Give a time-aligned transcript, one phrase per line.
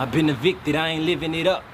[0.00, 1.64] I've been evicted, I ain't living it up.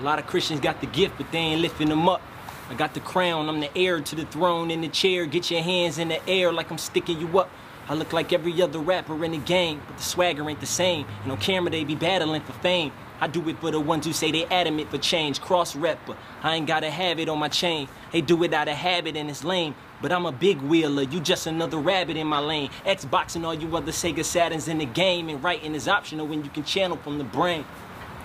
[0.00, 2.20] A lot of Christians got the gift, but they ain't lifting them up.
[2.68, 5.26] I got the crown, I'm the heir to the throne in the chair.
[5.26, 7.48] Get your hands in the air like I'm sticking you up.
[7.88, 11.06] I look like every other rapper in the game, but the swagger ain't the same.
[11.22, 12.92] And on camera they be battling for fame.
[13.20, 15.40] I do it for the ones who say they adamant for change.
[15.40, 15.98] Cross rep,
[16.42, 17.88] I ain't gotta have it on my chain.
[18.12, 19.74] They do it out of habit and it's lame.
[20.00, 22.70] But I'm a big wheeler, you just another rabbit in my lane.
[22.86, 26.44] Xbox and all you other Sega Saturns in the game, and writing is optional when
[26.44, 27.64] you can channel from the brain.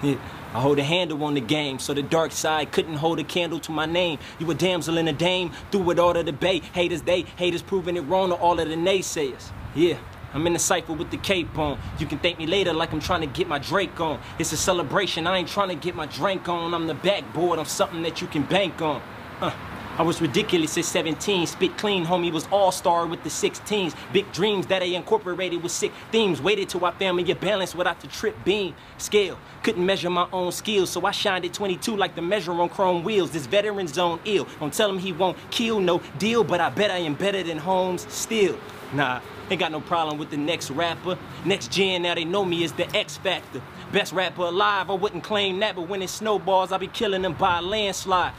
[0.03, 0.17] Yeah,
[0.53, 3.59] I hold a handle on the game, so the dark side couldn't hold a candle
[3.61, 4.19] to my name.
[4.37, 6.59] You a damsel in a dame, through it all to the bay.
[6.59, 9.51] Haters, they, haters proving it wrong to all of the naysayers.
[9.73, 9.97] Yeah.
[10.33, 11.79] I'm in the cipher with the cape on.
[11.99, 14.19] You can thank me later like I'm trying to get my Drake on.
[14.39, 16.73] It's a celebration, I ain't trying to get my drink on.
[16.73, 19.01] I'm the backboard, I'm something that you can bank on.
[19.39, 19.51] Uh,
[19.95, 23.93] I was ridiculous at 17, spit clean, homie was all-star with the 16s.
[24.11, 26.41] Big dreams that I incorporated with sick themes.
[26.41, 28.73] Waited till I found me a balance without the trip beam.
[28.97, 32.69] Scale, couldn't measure my own skills, so I shined at 22 like the measure on
[32.69, 33.29] chrome wheels.
[33.29, 36.89] This veteran zone ill, don't tell him he won't kill, no deal, but I bet
[36.89, 38.57] I am better than Holmes still.
[38.93, 41.19] Nah, ain't got no problem with the next rapper.
[41.45, 43.61] Next gen, now they know me as the X Factor.
[43.91, 47.33] Best rapper alive, I wouldn't claim that, but when it snowballs, I'll be killing them
[47.33, 48.33] by a landslide.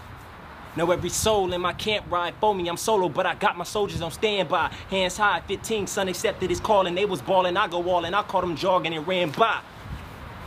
[0.76, 2.68] Know every soul in my camp ride for me.
[2.68, 4.72] I'm solo, but I got my soldiers on standby.
[4.90, 6.96] Hands high, 15, son accepted his calling.
[6.96, 9.60] They was balling, I go all and I caught them jogging and ran by.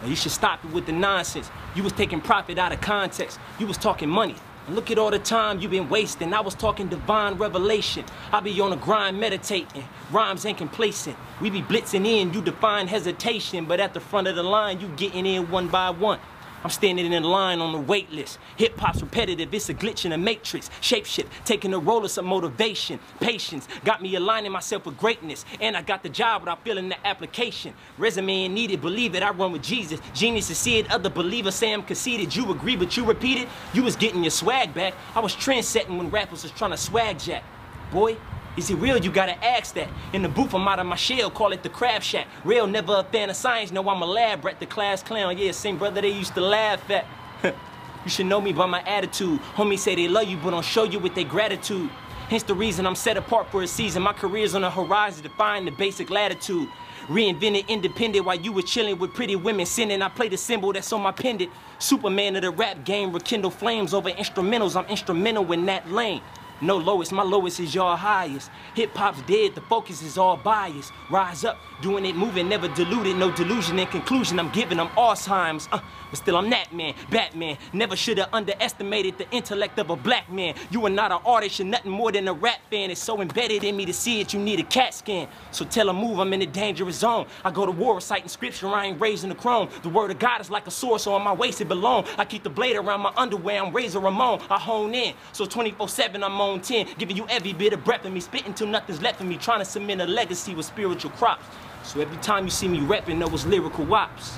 [0.01, 1.49] Now you should stop it with the nonsense.
[1.75, 3.39] You was taking profit out of context.
[3.57, 4.35] You was talking money.
[4.67, 6.33] And look at all the time you been wasting.
[6.33, 8.03] I was talking divine revelation.
[8.33, 9.85] I be on the grind meditating.
[10.11, 11.15] Rhymes ain't complacent.
[11.39, 13.63] We be blitzing in, you define hesitation.
[13.63, 16.19] But at the front of the line, you getting in one by one.
[16.67, 18.39] I'm standing in line on the wait list.
[18.57, 20.69] Hip hop's repetitive, it's a glitch in the matrix.
[20.81, 22.99] Shapeshift, taking the role of some motivation.
[23.21, 25.45] Patience, got me aligning myself with greatness.
[25.61, 27.73] And I got the job without filling the application.
[27.97, 30.01] Resume ain't needed, believe it, I run with Jesus.
[30.13, 32.35] Genius is see it, other believers say I'm conceited.
[32.35, 33.47] You agree, but you repeat it.
[33.71, 34.93] You was getting your swag back.
[35.15, 37.45] I was trend setting when rappers was trying to swag jack.
[37.93, 38.17] Boy,
[38.57, 38.97] is it real?
[38.97, 39.87] You gotta ask that.
[40.13, 42.27] In the booth, I'm out of my shell, call it the crab shack.
[42.43, 45.37] Real, never a fan of science, no, I'm a lab rat, the class clown.
[45.37, 47.05] Yeah, same brother they used to laugh at.
[47.43, 49.39] you should know me by my attitude.
[49.55, 51.89] Homies say they love you, but don't show you with their gratitude.
[52.29, 54.01] Hence the reason I'm set apart for a season.
[54.01, 56.67] My career's on the horizon, defying the basic latitude.
[57.07, 60.01] Reinvented independent while you were chilling with pretty women sinning.
[60.01, 61.51] I play the symbol that's on my pendant.
[61.79, 64.75] Superman of the rap game, rekindle flames over instrumentals.
[64.75, 66.21] I'm instrumental in that lane.
[66.61, 68.49] No lowest, my lowest is your highest.
[68.73, 70.91] Hip hop's dead, the focus is all biased.
[71.11, 73.15] Rise up, doing it, moving, never deluded.
[73.15, 74.39] no delusion in conclusion.
[74.39, 75.79] I'm giving them Alzheimer's, uh,
[76.09, 77.57] but still I'm that man, Batman.
[77.73, 80.55] Never should have underestimated the intellect of a black man.
[80.71, 82.89] You are not an artist, you're nothing more than a rap fan.
[82.89, 85.27] It's so embedded in me to see it, you need a CAT scan.
[85.51, 87.27] So tell them move, I'm in a dangerous zone.
[87.45, 89.69] I go to war reciting scripture, I ain't raising the chrome.
[89.83, 92.05] The word of God is like a sword, so on my waist it belong.
[92.17, 94.41] I keep the blade around my underwear, I'm Razor Ramon.
[94.49, 98.13] I hone in, so 24-7 I'm on 10, giving you every bit of breath in
[98.13, 101.43] me, spitting till nothing's left in me, trying to cement a legacy with spiritual crops.
[101.83, 104.37] So every time you see me repping, know it's lyrical wops.